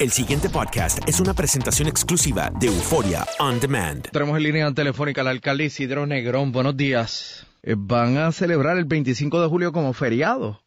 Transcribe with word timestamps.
El 0.00 0.10
siguiente 0.10 0.48
podcast 0.48 1.06
es 1.08 1.20
una 1.20 1.34
presentación 1.34 1.88
exclusiva 1.88 2.50
de 2.60 2.68
Euforia 2.68 3.24
On 3.40 3.58
Demand. 3.58 4.08
Tenemos 4.12 4.36
en 4.36 4.42
línea 4.44 4.72
telefónica 4.72 5.22
al 5.22 5.28
alcalde 5.28 5.64
Isidro 5.64 6.06
Negrón. 6.06 6.52
Buenos 6.52 6.76
días. 6.76 7.46
Eh, 7.64 7.74
Van 7.76 8.16
a 8.16 8.30
celebrar 8.30 8.78
el 8.78 8.84
25 8.84 9.42
de 9.42 9.48
julio 9.48 9.72
como 9.72 9.92
feriado, 9.92 10.60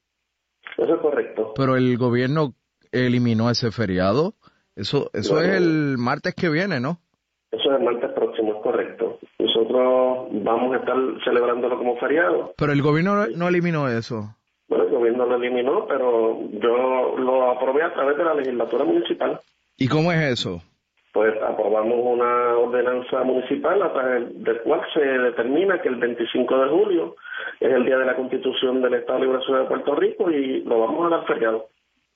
Eso 0.77 0.95
es 0.95 1.01
correcto. 1.01 1.53
pero 1.55 1.77
el 1.77 1.97
gobierno 1.97 2.53
eliminó 2.91 3.49
ese 3.49 3.71
feriado. 3.71 4.33
Eso, 4.75 5.09
eso 5.13 5.41
es 5.41 5.49
el 5.49 5.97
martes 5.97 6.33
que 6.35 6.49
viene, 6.49 6.79
¿no? 6.81 6.99
Eso 7.51 7.71
es 7.71 7.79
el 7.79 7.85
martes 7.85 8.11
próximo, 8.13 8.55
es 8.55 8.63
correcto. 8.63 9.19
Nosotros 9.39 10.27
vamos 10.43 10.73
a 10.73 10.77
estar 10.77 10.95
celebrándolo 11.23 11.77
como 11.77 11.97
feriado. 11.99 12.53
Pero 12.57 12.71
el 12.73 12.81
gobierno 12.81 13.27
no 13.27 13.47
eliminó 13.47 13.87
eso. 13.89 14.35
Gobierno 15.01 15.25
lo 15.25 15.35
eliminó, 15.35 15.87
pero 15.87 16.39
yo 16.51 17.17
lo 17.17 17.49
aprobé 17.49 17.81
a 17.81 17.91
través 17.91 18.17
de 18.17 18.23
la 18.23 18.35
legislatura 18.35 18.83
municipal. 18.83 19.39
¿Y 19.77 19.87
cómo 19.87 20.11
es 20.11 20.19
eso? 20.19 20.61
Pues 21.11 21.33
aprobamos 21.41 21.97
una 21.99 22.55
ordenanza 22.55 23.23
municipal 23.23 23.81
a 23.81 23.91
través 23.91 24.43
del 24.43 24.61
cual 24.61 24.81
se 24.93 25.01
determina 25.01 25.81
que 25.81 25.89
el 25.89 25.95
25 25.95 26.55
de 26.55 26.69
julio 26.69 27.15
es 27.59 27.71
el 27.71 27.83
día 27.83 27.97
de 27.97 28.05
la 28.05 28.15
constitución 28.15 28.83
del 28.83 28.93
Estado 28.93 29.19
Libre 29.19 29.37
Asociado 29.37 29.63
de 29.63 29.69
Puerto 29.69 29.95
Rico 29.95 30.29
y 30.29 30.61
lo 30.61 30.81
vamos 30.81 31.07
a 31.07 31.17
dar 31.17 31.25
feriado. 31.25 31.67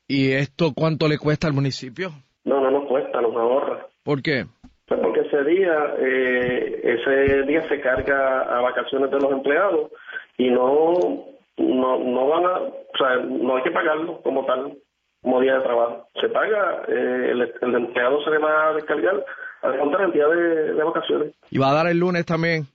¿Y 0.07 0.33
esto 0.33 0.71
cuánto 0.75 1.07
le 1.07 1.17
cuesta 1.17 1.47
al 1.47 1.53
municipio? 1.53 2.11
No, 2.43 2.61
no 2.61 2.69
nos 2.69 2.87
cuesta, 2.87 3.19
nos 3.19 3.35
ahorra. 3.35 3.87
¿Por 4.03 4.21
qué? 4.21 4.45
Pues 4.85 4.99
porque 4.99 5.21
ese 5.21 5.43
día, 5.43 5.95
eh, 5.97 6.81
ese 6.83 7.43
día 7.47 7.67
se 7.67 7.81
carga 7.81 8.41
a 8.43 8.61
vacaciones 8.61 9.09
de 9.09 9.19
los 9.19 9.31
empleados 9.31 9.91
y 10.37 10.51
no, 10.51 11.34
no, 11.57 11.99
no 11.99 12.27
van 12.27 12.45
a, 12.45 12.57
o 12.59 12.97
sea, 12.97 13.17
no 13.17 13.55
hay 13.55 13.63
que 13.63 13.71
pagarlo 13.71 14.21
como 14.21 14.45
tal, 14.45 14.77
como 15.21 15.41
día 15.41 15.55
de 15.57 15.63
trabajo. 15.63 16.07
Se 16.21 16.29
paga, 16.29 16.83
eh, 16.87 17.29
el, 17.31 17.53
el 17.61 17.75
empleado 17.75 18.23
se 18.23 18.31
le 18.31 18.37
va 18.39 18.69
a 18.69 18.73
descargar, 18.73 19.25
a 19.61 19.69
descontar 19.69 20.01
el 20.01 20.11
día 20.11 20.27
de, 20.27 20.73
de 20.73 20.83
vacaciones. 20.83 21.33
¿Y 21.49 21.57
va 21.57 21.71
a 21.71 21.75
dar 21.75 21.87
el 21.87 21.99
lunes 21.99 22.25
también? 22.25 22.65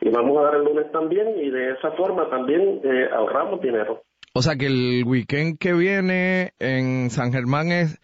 Y 0.00 0.10
vamos 0.10 0.36
a 0.38 0.42
dar 0.42 0.56
el 0.56 0.64
lunes 0.64 0.92
también 0.92 1.28
y 1.38 1.50
de 1.50 1.72
esa 1.72 1.90
forma 1.92 2.28
también 2.28 2.80
eh, 2.84 3.08
ahorramos 3.12 3.60
dinero. 3.60 4.02
O 4.34 4.42
sea 4.42 4.56
que 4.56 4.66
el 4.66 5.04
weekend 5.06 5.58
que 5.58 5.72
viene 5.72 6.50
en 6.58 7.08
San 7.10 7.32
Germán 7.32 7.72
es 7.72 7.98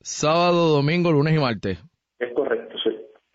sábado, 0.00 0.68
domingo, 0.68 1.10
lunes 1.10 1.34
y 1.34 1.38
martes. 1.38 1.82
Es 2.18 2.32
correcto, 2.34 2.61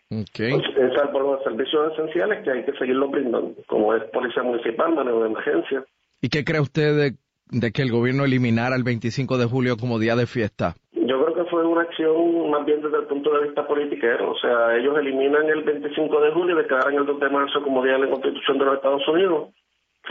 sí. 0.10 0.16
Ok. 0.22 0.64
Pues, 0.76 0.94
salvo 0.96 1.20
los 1.20 1.44
servicios 1.44 1.94
esenciales 1.94 2.44
que 2.44 2.52
hay 2.52 2.64
que 2.64 2.74
seguirlos 2.74 3.12
brindando, 3.12 3.54
como 3.68 3.94
es 3.94 4.04
policía 4.06 4.44
municipal, 4.44 4.94
manejo 4.94 5.22
de 5.24 5.30
emergencia. 5.30 5.86
¿Y 6.22 6.30
qué 6.30 6.44
cree 6.44 6.62
usted 6.62 6.96
de, 6.96 7.12
de 7.52 7.72
que 7.72 7.82
el 7.82 7.92
gobierno 7.92 8.26
eliminara 8.26 8.76
el 8.76 8.84
25 8.84 9.38
de 9.38 9.46
julio 9.46 9.78
como 9.78 10.00
día 10.00 10.16
de 10.16 10.26
fiesta? 10.26 10.76
Yo 10.94 11.24
creo 11.24 11.36
que 11.36 11.50
fue 11.50 11.66
una 11.66 11.82
acción 11.82 12.50
más 12.50 12.66
bien 12.66 12.82
desde 12.82 12.98
el 12.98 13.06
punto 13.06 13.32
de 13.34 13.46
vista 13.46 13.68
politiquero. 13.68 14.32
O 14.32 14.38
sea, 14.40 14.76
ellos 14.76 14.98
eliminan 14.98 15.48
el 15.48 15.64
25 15.64 16.22
de 16.22 16.32
julio 16.32 16.56
y 16.56 16.64
declaran 16.64 16.96
el 16.96 17.06
2 17.06 17.20
de 17.20 17.30
marzo 17.30 17.62
como 17.64 17.84
día 17.84 17.94
de 17.94 18.00
la 18.00 18.10
Constitución 18.10 18.58
de 18.58 18.66
los 18.66 18.76
Estados 18.76 19.08
Unidos, 19.08 19.50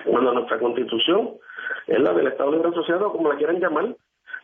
cuando 0.04 0.32
nuestra 0.32 0.58
Constitución 0.58 1.32
es 1.86 2.00
la 2.00 2.12
del 2.12 2.28
Estado 2.28 2.52
Libre 2.52 2.68
Asociado, 2.68 3.12
como 3.12 3.28
la 3.28 3.36
quieran 3.36 3.60
llamar. 3.60 3.96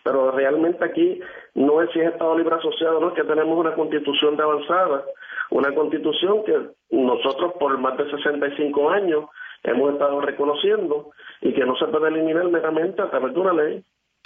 Pero 0.05 0.31
realmente 0.33 0.85
aquí 0.85 1.21
no 1.55 1.81
es 1.83 1.91
si 1.93 2.01
es 2.01 2.13
Estado 2.13 2.37
Libre 2.37 2.57
Asociado, 2.57 3.01
no 3.01 3.09
es 3.09 3.15
que 3.15 3.25
tenemos 3.25 3.59
una 3.59 3.75
Constitución 3.75 4.37
de 4.37 4.43
avanzada, 4.43 5.05
una 5.51 5.75
Constitución 5.75 6.45
que 6.45 6.57
nosotros 6.91 7.53
por 7.59 7.79
más 7.79 7.97
de 7.99 8.11
65 8.11 8.91
años 8.91 9.27
hemos 9.63 9.93
estado 9.93 10.21
reconociendo 10.21 11.11
y 11.41 11.53
que 11.53 11.65
no 11.65 11.77
se 11.77 11.87
puede 11.87 12.09
eliminar 12.09 12.49
meramente 12.51 13.03
a 13.03 13.11
través 13.11 13.33
de 13.35 13.41
una 13.41 13.53
ley. 13.53 13.85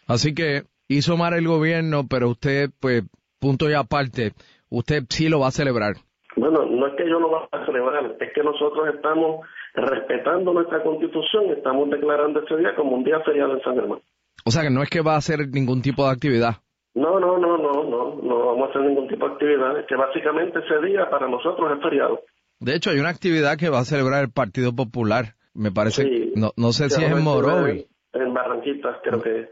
Así 0.08 0.34
que 0.34 0.62
hizo 0.88 1.16
mal 1.16 1.34
el 1.34 1.46
gobierno, 1.46 2.04
pero 2.08 2.28
usted, 2.30 2.70
pues, 2.80 3.02
punto 3.40 3.68
y 3.68 3.74
aparte, 3.74 4.32
usted 4.70 5.02
sí 5.08 5.28
lo 5.28 5.40
va 5.40 5.48
a 5.48 5.52
celebrar. 5.52 5.94
Bueno, 6.36 6.66
no 6.66 6.86
es 6.86 6.94
que 6.94 7.08
yo 7.08 7.18
lo 7.18 7.30
vaya 7.30 7.48
a 7.52 7.64
celebrar, 7.64 8.16
es 8.20 8.32
que 8.32 8.42
nosotros 8.42 8.94
estamos 8.94 9.46
respetando 9.74 10.52
nuestra 10.52 10.82
constitución, 10.82 11.50
estamos 11.50 11.90
declarando 11.90 12.40
este 12.40 12.56
día 12.58 12.74
como 12.74 12.96
un 12.96 13.04
día 13.04 13.20
feriado 13.20 13.54
en 13.54 13.62
San 13.62 13.74
Germán. 13.74 14.00
O 14.44 14.50
sea 14.50 14.62
que 14.62 14.70
no 14.70 14.82
es 14.82 14.90
que 14.90 15.00
va 15.00 15.14
a 15.14 15.18
hacer 15.18 15.48
ningún 15.48 15.82
tipo 15.82 16.04
de 16.04 16.12
actividad. 16.12 16.56
No, 16.94 17.20
no, 17.20 17.36
no, 17.38 17.58
no, 17.58 17.84
no, 17.84 18.22
no 18.22 18.46
vamos 18.46 18.68
a 18.68 18.70
hacer 18.70 18.82
ningún 18.82 19.08
tipo 19.08 19.26
de 19.28 19.32
actividad, 19.34 19.78
es 19.78 19.86
que 19.86 19.96
básicamente 19.96 20.58
ese 20.60 20.86
día 20.86 21.10
para 21.10 21.28
nosotros 21.28 21.70
es 21.76 21.82
feriado. 21.82 22.20
De 22.58 22.74
hecho, 22.74 22.90
hay 22.90 22.98
una 22.98 23.10
actividad 23.10 23.58
que 23.58 23.68
va 23.68 23.80
a 23.80 23.84
celebrar 23.84 24.22
el 24.24 24.30
Partido 24.30 24.74
Popular. 24.74 25.34
Me 25.52 25.70
parece, 25.70 26.04
Sí. 26.04 26.32
no, 26.36 26.52
no 26.56 26.72
sé 26.72 26.88
si 26.90 27.02
es 27.02 27.10
en 27.10 27.22
Morovi, 27.22 27.86
En 28.12 28.32
Barranquitas, 28.32 28.96
creo 29.02 29.22
que 29.22 29.40
es. 29.40 29.48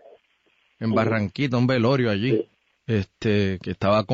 en 0.80 0.94
Barranquita, 0.94 1.56
un 1.58 1.66
velorio 1.66 2.10
allí, 2.10 2.48
este, 2.86 3.58
que 3.62 3.70
estaba 3.70 4.04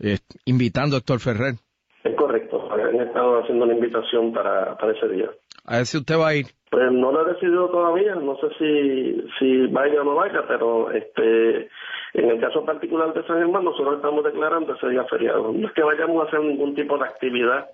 eh, 0.00 0.18
invitando 0.44 0.96
a 0.96 0.98
Héctor 0.98 1.20
Ferrer. 1.20 1.54
Es 2.02 2.14
correcto, 2.16 2.68
han 2.72 3.00
estado 3.00 3.42
haciendo 3.42 3.64
una 3.64 3.74
invitación 3.74 4.32
para, 4.32 4.76
para 4.76 4.92
ese 4.92 5.08
día. 5.08 5.30
A 5.64 5.78
ver 5.78 5.86
si 5.86 5.98
usted 5.98 6.18
va 6.18 6.28
a 6.28 6.34
ir. 6.34 6.46
Pues 6.74 6.90
no 6.90 7.12
lo 7.12 7.24
he 7.24 7.34
decidido 7.34 7.68
todavía, 7.68 8.16
no 8.16 8.36
sé 8.38 8.48
si, 8.58 9.24
si 9.38 9.66
vaya 9.68 10.00
o 10.00 10.04
no 10.04 10.16
vaya, 10.16 10.42
pero 10.48 10.90
este 10.90 11.68
en 12.14 12.30
el 12.30 12.40
caso 12.40 12.64
particular 12.64 13.14
de 13.14 13.24
San 13.28 13.38
Germán 13.38 13.62
nosotros 13.62 13.94
estamos 13.94 14.24
declarando 14.24 14.74
ese 14.74 14.88
día 14.88 15.04
feriado. 15.04 15.52
No 15.52 15.68
es 15.68 15.72
que 15.72 15.84
vayamos 15.84 16.24
a 16.24 16.26
hacer 16.26 16.40
ningún 16.40 16.74
tipo 16.74 16.98
de 16.98 17.04
actividad 17.04 17.68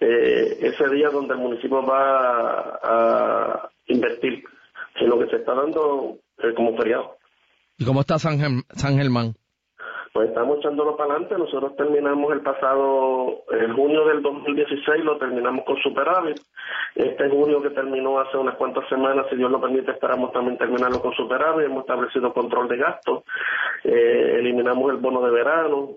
eh, 0.00 0.58
ese 0.60 0.86
día 0.94 1.08
donde 1.08 1.32
el 1.32 1.40
municipio 1.40 1.82
va 1.86 2.78
a, 2.82 3.70
invertir, 3.86 4.44
sino 4.98 5.18
que 5.18 5.28
se 5.28 5.36
está 5.36 5.54
dando 5.54 6.18
eh, 6.42 6.52
como 6.54 6.76
feriado. 6.76 7.16
¿Y 7.78 7.86
cómo 7.86 8.00
está 8.02 8.18
San, 8.18 8.38
Germ- 8.38 8.64
San 8.74 8.98
Germán? 8.98 9.32
Pues 10.12 10.28
estamos 10.28 10.58
echándolo 10.58 10.94
para 10.94 11.14
adelante. 11.14 11.38
Nosotros 11.38 11.74
terminamos 11.74 12.32
el 12.32 12.42
pasado, 12.42 13.44
el 13.50 13.72
junio 13.72 14.04
del 14.04 14.20
2016, 14.20 15.04
lo 15.04 15.16
terminamos 15.16 15.64
con 15.64 15.78
superávit. 15.78 16.38
Este 16.94 17.30
junio 17.30 17.62
que 17.62 17.70
terminó 17.70 18.20
hace 18.20 18.36
unas 18.36 18.56
cuantas 18.56 18.86
semanas, 18.90 19.26
si 19.30 19.36
Dios 19.36 19.50
lo 19.50 19.58
permite, 19.58 19.90
esperamos 19.90 20.30
también 20.32 20.58
terminarlo 20.58 21.00
con 21.00 21.14
superávit. 21.14 21.64
Hemos 21.64 21.80
establecido 21.80 22.34
control 22.34 22.68
de 22.68 22.76
gastos, 22.76 23.24
eh, 23.84 24.36
eliminamos 24.38 24.90
el 24.90 24.98
bono 24.98 25.22
de 25.22 25.30
verano, 25.30 25.92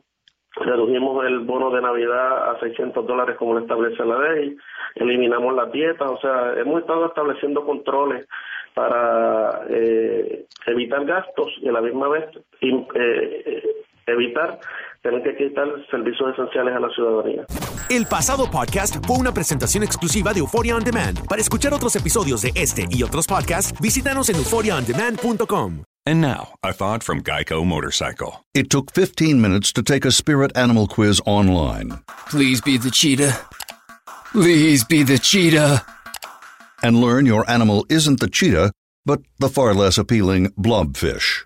redujimos 0.56 1.26
el 1.26 1.40
bono 1.40 1.70
de 1.72 1.82
Navidad 1.82 2.52
a 2.52 2.60
600 2.62 3.06
dólares 3.06 3.36
como 3.36 3.56
lo 3.56 3.60
establece 3.60 4.06
la 4.06 4.18
ley, 4.18 4.56
eliminamos 4.96 5.54
las 5.54 5.70
dietas, 5.74 6.10
o 6.10 6.18
sea, 6.20 6.54
hemos 6.58 6.80
estado 6.80 7.08
estableciendo 7.08 7.66
controles 7.66 8.26
para 8.74 9.66
eh, 9.70 10.46
evitar 10.68 11.04
gastos 11.06 11.54
y 11.62 11.68
a 11.68 11.74
la 11.74 11.82
misma 11.82 12.08
vez 12.08 12.26
eh, 12.62 13.75
evitar 14.08 14.60
tener 15.02 15.22
que 15.24 15.36
quitar 15.38 15.68
servicios 15.92 16.34
esenciales 16.34 16.76
a 16.76 16.80
la 16.80 16.90
ciudadanía. 16.90 17.46
El 17.90 18.06
pasado 18.08 18.50
podcast 18.50 18.96
fue 19.06 19.18
una 19.18 19.32
presentación 19.34 19.84
exclusiva 19.84 20.34
de 20.34 20.40
Euphoria 20.40 20.76
On 20.76 20.84
Demand. 20.84 21.28
Para 21.28 21.42
escuchar 21.42 21.74
otros 21.74 21.96
episodios 21.96 22.42
de 22.42 22.52
este 22.56 22.88
y 22.90 23.04
otros 23.04 23.28
podcasts, 23.28 23.74
visítanos 23.80 24.30
en 24.30 24.38
euphoriaondemand.com. 24.38 25.84
And 26.08 26.22
now, 26.22 26.50
a 26.64 26.72
thought 26.72 27.04
from 27.04 27.22
Geico 27.24 27.66
Motorcycle. 27.66 28.44
It 28.54 28.70
took 28.70 28.92
15 28.94 29.42
minutes 29.42 29.74
to 29.74 29.82
take 29.82 30.06
a 30.06 30.12
spirit 30.12 30.56
animal 30.56 30.88
quiz 30.88 31.20
online 31.26 32.00
Please 32.30 32.62
be 32.62 32.78
the 32.78 32.92
cheetah. 32.92 33.34
Please 34.32 34.84
be 34.88 35.04
the 35.04 35.18
cheetah. 35.18 35.84
and 36.84 36.98
learn 37.02 37.26
your 37.26 37.50
animal 37.50 37.86
isn't 37.90 38.20
the 38.20 38.28
cheetah, 38.30 38.72
but 39.06 39.20
the 39.40 39.50
far 39.50 39.74
less 39.74 39.98
appealing 39.98 40.50
blobfish. 40.52 41.46